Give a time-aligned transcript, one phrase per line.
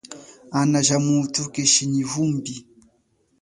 [0.59, 2.53] Ana ja mathu keshi nyi vumbi.